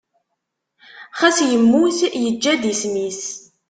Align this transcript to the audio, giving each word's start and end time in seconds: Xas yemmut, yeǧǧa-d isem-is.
Xas 1.19 1.37
yemmut, 1.49 1.97
yeǧǧa-d 2.23 2.63
isem-is. 2.71 3.23